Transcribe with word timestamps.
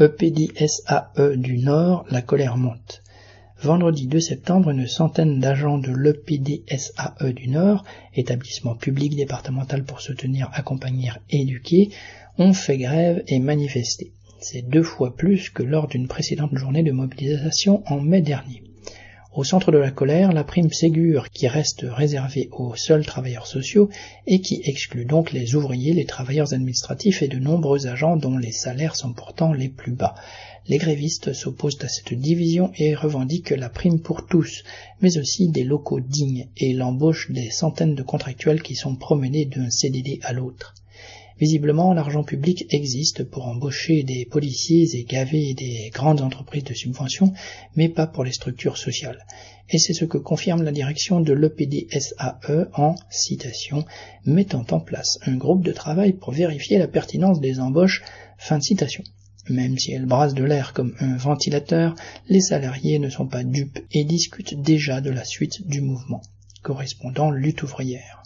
EPDSAE 0.00 1.36
du 1.36 1.58
Nord, 1.58 2.06
la 2.10 2.22
colère 2.22 2.56
monte. 2.56 3.02
Vendredi 3.60 4.06
2 4.06 4.18
septembre, 4.18 4.70
une 4.70 4.86
centaine 4.86 5.40
d'agents 5.40 5.76
de 5.76 5.92
l'EPDSAE 5.92 7.32
du 7.34 7.48
Nord, 7.48 7.84
établissement 8.14 8.74
public 8.74 9.14
départemental 9.14 9.84
pour 9.84 10.00
soutenir, 10.00 10.48
accompagner, 10.54 11.10
éduquer, 11.28 11.90
ont 12.38 12.54
fait 12.54 12.78
grève 12.78 13.22
et 13.26 13.38
manifesté. 13.40 14.14
C'est 14.40 14.66
deux 14.66 14.82
fois 14.82 15.14
plus 15.14 15.50
que 15.50 15.62
lors 15.62 15.86
d'une 15.86 16.08
précédente 16.08 16.56
journée 16.56 16.82
de 16.82 16.92
mobilisation 16.92 17.82
en 17.86 18.00
mai 18.00 18.22
dernier. 18.22 18.62
Au 19.32 19.44
centre 19.44 19.70
de 19.70 19.78
la 19.78 19.92
colère, 19.92 20.32
la 20.32 20.42
prime 20.42 20.72
Ségur 20.72 21.30
qui 21.30 21.46
reste 21.46 21.86
réservée 21.88 22.48
aux 22.50 22.74
seuls 22.74 23.06
travailleurs 23.06 23.46
sociaux 23.46 23.88
et 24.26 24.40
qui 24.40 24.60
exclut 24.64 25.04
donc 25.04 25.30
les 25.30 25.54
ouvriers, 25.54 25.92
les 25.92 26.04
travailleurs 26.04 26.52
administratifs 26.52 27.22
et 27.22 27.28
de 27.28 27.38
nombreux 27.38 27.86
agents 27.86 28.16
dont 28.16 28.36
les 28.36 28.50
salaires 28.50 28.96
sont 28.96 29.12
pourtant 29.12 29.52
les 29.52 29.68
plus 29.68 29.92
bas. 29.92 30.16
Les 30.66 30.78
grévistes 30.78 31.32
s'opposent 31.32 31.78
à 31.82 31.88
cette 31.88 32.12
division 32.12 32.72
et 32.76 32.96
revendiquent 32.96 33.50
la 33.50 33.68
prime 33.68 34.00
pour 34.00 34.26
tous, 34.26 34.64
mais 35.00 35.16
aussi 35.16 35.48
des 35.48 35.62
locaux 35.62 36.00
dignes 36.00 36.48
et 36.56 36.72
l'embauche 36.72 37.30
des 37.30 37.50
centaines 37.50 37.94
de 37.94 38.02
contractuels 38.02 38.62
qui 38.64 38.74
sont 38.74 38.96
promenés 38.96 39.44
d'un 39.44 39.70
CDD 39.70 40.18
à 40.24 40.32
l'autre. 40.32 40.74
Visiblement, 41.40 41.94
l'argent 41.94 42.22
public 42.22 42.66
existe 42.68 43.24
pour 43.24 43.46
embaucher 43.46 44.02
des 44.02 44.26
policiers 44.26 44.94
et 44.94 45.04
gaver 45.04 45.54
des 45.54 45.90
grandes 45.90 46.20
entreprises 46.20 46.64
de 46.64 46.74
subvention, 46.74 47.32
mais 47.76 47.88
pas 47.88 48.06
pour 48.06 48.24
les 48.24 48.32
structures 48.32 48.76
sociales. 48.76 49.24
Et 49.70 49.78
c'est 49.78 49.94
ce 49.94 50.04
que 50.04 50.18
confirme 50.18 50.62
la 50.62 50.72
direction 50.72 51.20
de 51.20 51.32
l'EPDSAE 51.32 52.68
en 52.74 52.94
citation, 53.08 53.86
mettant 54.26 54.66
en 54.70 54.80
place 54.80 55.18
un 55.24 55.36
groupe 55.36 55.64
de 55.64 55.72
travail 55.72 56.12
pour 56.12 56.32
vérifier 56.32 56.76
la 56.78 56.88
pertinence 56.88 57.40
des 57.40 57.58
embauches. 57.58 58.02
Fin 58.36 58.58
de 58.58 58.62
citation. 58.62 59.02
Même 59.48 59.78
si 59.78 59.92
elle 59.92 60.06
brasse 60.06 60.34
de 60.34 60.44
l'air 60.44 60.74
comme 60.74 60.94
un 61.00 61.16
ventilateur, 61.16 61.94
les 62.28 62.40
salariés 62.40 62.98
ne 62.98 63.08
sont 63.08 63.26
pas 63.26 63.44
dupes 63.44 63.78
et 63.92 64.04
discutent 64.04 64.60
déjà 64.60 65.00
de 65.00 65.10
la 65.10 65.24
suite 65.24 65.66
du 65.66 65.80
mouvement. 65.80 66.20
Correspondant 66.62 67.30
lutte 67.30 67.62
ouvrière. 67.62 68.22